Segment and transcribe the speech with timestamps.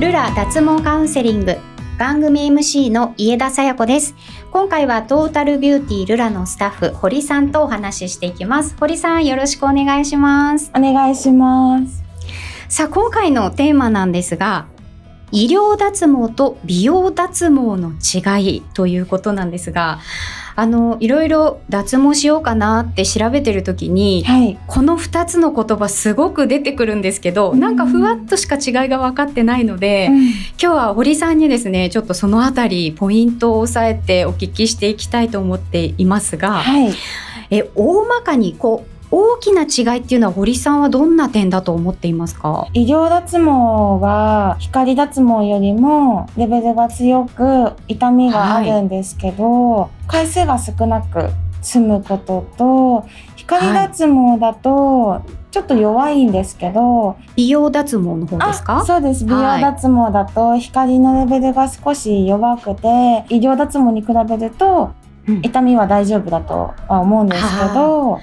[0.00, 1.56] ルラ脱毛カウンセリング。
[2.00, 4.16] 番組 MC の家田さや子です。
[4.50, 8.74] 今回はトータルビューティールラのスタッフ堀さんとお話ししていきます。
[8.80, 10.72] 堀さんよろしくお願いします。
[10.74, 12.02] お願いします。
[12.68, 14.66] さあ今回のテーマなんですが
[15.30, 20.00] 医療脱毛と美容脱毛の違いということなんですが
[20.56, 36.94] あのいろいろ脱毛しようかなって調べてる時に、はい、この2つの言葉すごく出てくるんですけど、うん、なんかふわっとしか違いが分かってないので、うん、今日は堀さんにですねちょっとそのあたりポイントを押さえてお聞きしていきたいと思っていますが、はい、
[37.50, 42.66] え大まかにこう大きな違いっていうのは堀さんはどんな点だと思っていますか？
[42.72, 43.44] 医療脱毛
[44.04, 51.28] は光脱毛よりもレベルが強く痛みがあるんですけど、はい、回数が少なく
[51.62, 58.84] 済むことと光脱毛だと、ちょっと弱いんですけど美容脱毛の方ですか？
[58.84, 59.24] そうです。
[59.24, 64.92] 美容脱毛だと光のレベルが少し弱くて、はい、医療脱毛に比べると
[65.42, 68.18] 痛みは大丈夫だとは思うんですけど、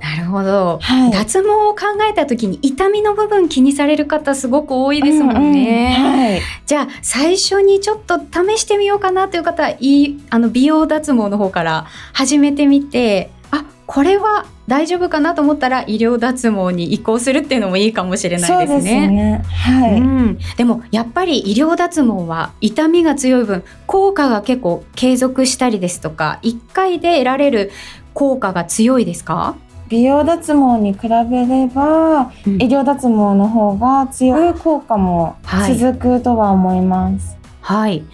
[0.00, 19.00] なるほど、はい、脱毛を考えた時に痛みの部分気にされる方すごく多いですもんね、うんうんはい、じゃあ最初にちょっと試してみようかなという方はいいあの美容脱毛の方から始めてみてあこれは大丈夫かなと思ったら医療脱毛に移行するっていうのもいいかもしれないですね。
[19.00, 19.44] で、ね。
[19.48, 27.72] はい、うん、でもやっぱり医療脱毛は痛みが強い分効果が結構継続したりですとか1回で得られる
[28.14, 29.56] 効果が強いですか？
[29.90, 31.08] 美容脱毛に比べ
[31.46, 35.36] れば、うん、医療脱毛の方が強い効果も
[35.76, 37.36] 続くとは思います。
[37.60, 38.04] はい、はい、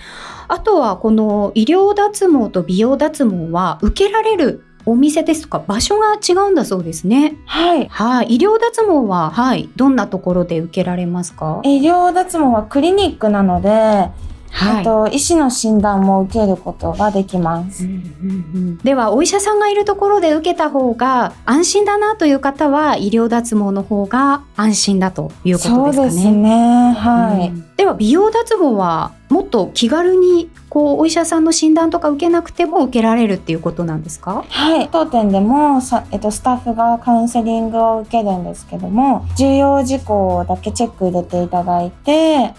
[0.48, 5.58] あとはこの医療脱毛と美容脱毛は受けられるお店ですとか？
[5.66, 7.36] 場所が違うんだそうですね。
[7.44, 7.88] はい。
[7.88, 8.36] はい。
[8.36, 9.68] 医療脱毛は、はい。
[9.74, 11.60] どんなところで受けられますか？
[11.64, 14.10] 医療脱毛はクリニックなので、
[14.56, 25.92] はい、あと医師の診断も受けることができます、うんうんうん、ではお医者さんがいるところで受けた方が安心だなという方は医療脱毛の方が安心だということですかね。
[25.92, 26.92] そうですね。
[26.92, 34.44] はい、うん、では美容脱毛はもっと気軽にこうお医者さんの診断とか受けなくても受けられるっていうことなんですか？
[34.48, 34.88] はい。
[34.90, 42.54] 当店でもさ、えっと、スタッフがカウンセリングを受けるんですけども重要事項だけチェック入れていただいて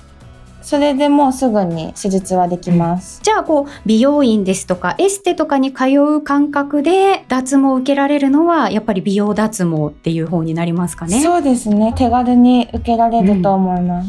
[0.68, 3.22] それでもうすぐに手術はできます。
[3.24, 11.22] じゃあこう美容院ですとかエステとかに通う感覚で脱毛を受けられるのはやっぱり美容脱毛っていう方になりますかね？
[11.22, 11.94] そうですね。
[11.96, 14.08] 手軽に受けられると思います。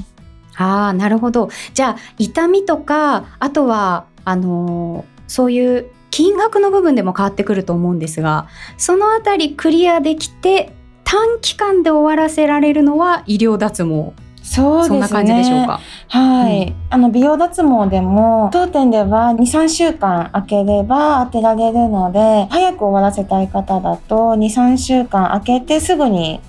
[0.58, 1.48] うん、ああなるほど。
[1.74, 8.48] じゃあ痛みとかあとはあのー、そういう金額の部分でも変わってくると思うんですが
[8.78, 10.72] そのあたりクリアできて
[11.04, 14.12] 短期間で終わらせられるのは医療脱毛
[14.48, 14.88] そうですね。
[14.88, 15.80] そんな感じでしょうか。
[16.08, 16.68] はい。
[16.68, 26.40] うん、あの、美容脱毛でも、当店では2、3週間空ければ当てられるので、早く終わらせたい方だと、2、3週間空けてすぐに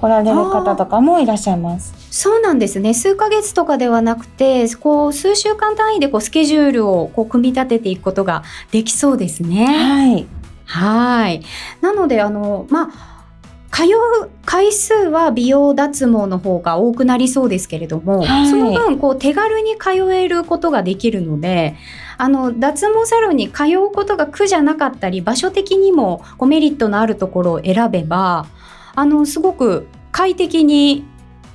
[0.00, 1.94] 来られる方とかもいらっしゃいます。
[2.10, 2.92] そうなんですね。
[2.92, 9.66] 数ヶ月とかではなくて、こう数週間単位でこうスケジュールをこう組み立てていくことができそうですね。
[9.66, 10.26] はい。
[10.66, 11.42] はい。
[11.80, 13.13] なのであのまあ。
[13.74, 21.74] 通う回数は美容脱毛の方が多くなりそうですけれども、はい、その分こう手軽に通えることができるので
[22.16, 28.46] あの脱毛サロンに通うことが苦じゃなかったり場所的にもこうメリットのあるところを選べば
[28.94, 31.04] あのすごく快適に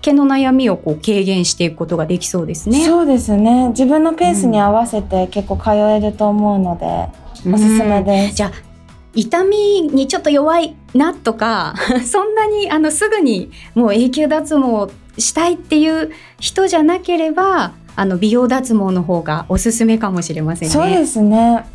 [0.01, 2.85] 毛の悩みをこう軽減していくことができそうですね。
[2.85, 3.69] そうですね。
[3.69, 7.09] 自分のペースに合わせて結構通えると思うので、
[7.45, 8.35] うん、おすすめです。
[8.35, 8.68] じゃあ
[9.15, 11.73] 痛みにちょっと弱いなとか
[12.05, 20.73] そんなにあのすぐにもう永久脱毛したいっていう人じゃなければあの美容脱毛の方がおすすめかもしれませんね。
[20.73, 21.65] そうですね。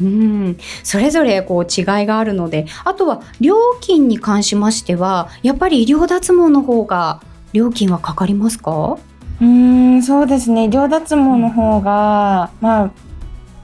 [0.00, 2.66] うん、それぞれこう違いがあるので。
[2.84, 7.20] あとは料金に関しましてはやっぱり医療脱毛の方が
[7.52, 8.96] 料金はかかりますか？
[9.40, 10.64] うんそうですね。
[10.64, 12.90] 医療脱毛の方が、まあ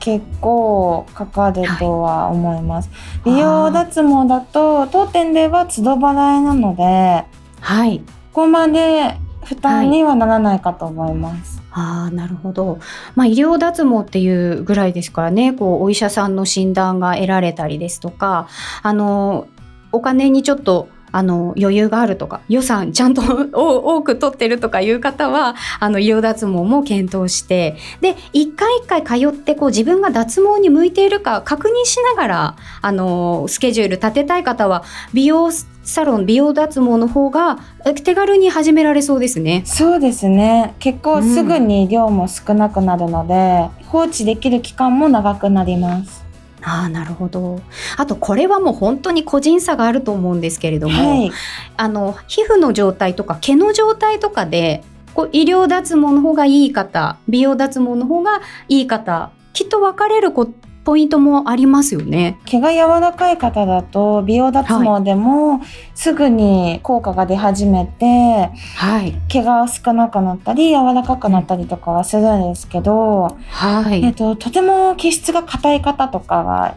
[0.08, 2.88] 結構かかるとは思います。
[3.24, 7.26] はい、美容脱毛だと当店では都度払いなので、
[7.60, 7.98] はい、
[8.32, 11.60] ここまで負担にはならないかと思います。
[11.68, 12.78] はい、ああなるほど。
[13.16, 18.48] まあ医療脱毛っていうぐらいですからね、こうお医者さんの診断が得られたりですとか、
[18.82, 19.46] あの
[19.92, 23.22] お金にちょっとあの余裕があるとか予算ちゃんと
[23.52, 35.50] 多く取ってるとかいう方はあの医療脱毛も検討してで一回一回通ってこう自分が脱毛に向いているか確認しながらあのスケジュール立てたい方は美容
[35.88, 37.58] サロン美容脱毛の方が
[38.04, 39.62] 手軽に始められそうですね。
[39.64, 40.74] そうですね。
[40.80, 46.27] 結構すぐに量も少なくなるので、うん、放置できる期間も長くなります。
[46.62, 47.60] ああなるほど。
[47.96, 51.32] あとこれはもう本当に個人差があると思うんですけれども、はい、
[51.76, 54.82] あの皮膚の状態とか毛の状態とかで
[55.14, 60.48] こう医療脱毛の方がいい方美容脱毛の方がいい方きっと分かれるこ
[60.88, 62.40] ポイントもありますよね。
[62.46, 65.60] 毛が柔らかい方だと美容脱毛でも
[65.94, 76.74] すぐに効果が出始めて、はい、毛が少なくなったり柔らかくなったりとかはするんですけど、はい、えっと、とても毛質が硬い方とかが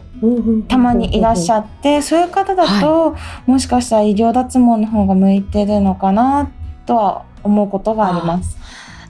[0.68, 3.18] たまにいらっしゃってそういう方だと、は
[3.48, 6.50] い、もしかしたら医療脱毛の方が向いてるのかな
[6.84, 8.58] とは思うことがあります。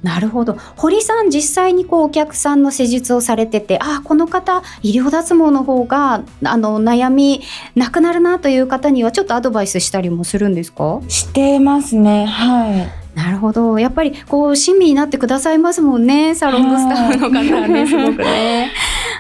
[0.03, 0.57] なるほど。
[0.77, 7.41] 堀さん実際にこうお客さんの施術をされててあこの方医療脱毛の方があの悩み
[7.77, 11.01] なくなるなという方にはちょっとアドバイスしたりもするんですか？
[11.09, 12.27] してますね。
[12.27, 13.03] はい。
[13.17, 13.79] なるほど。
[13.79, 18.73] やっぱりこう親身になってくださいますもんねサロンのスタッフの方はねすごくね。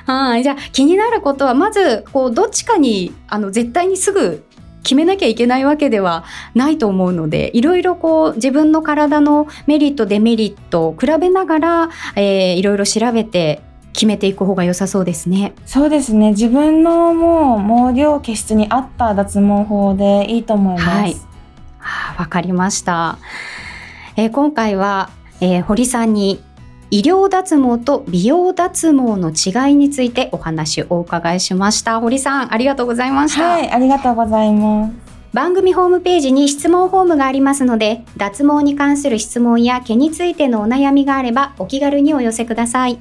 [0.07, 0.43] はい。
[0.43, 4.43] じゃあ気になることはまずこうどっちかにあの絶対にすぐ
[4.83, 6.25] 決めなきゃいけないわけでは
[6.55, 13.63] ないと思うのでいろいろこう自分の体のメリットデメリットを比べながら、えー、いろいろ調べて
[13.93, 15.53] 決めていく方が良さそうですね。
[15.67, 16.31] そうですね。
[16.31, 20.89] 自分のもう毛量毛質に合った脱毛法でいいと思います。
[20.89, 21.13] はい。
[21.13, 21.19] わ、
[21.79, 23.19] はあ、かりました。
[24.17, 26.43] えー、今回は、えー、堀さんに
[26.93, 31.99] 医療脱毛と美容脱毛の違いについてお話をお伺いしました。
[32.01, 33.43] 堀さんありがとうございました。
[33.49, 34.93] はいありがとうございます。
[35.33, 42.99] 番組ホームページに質問フォームがありますので脱毛に関する質問や毛についてのお悩みがあればお気軽にお寄せください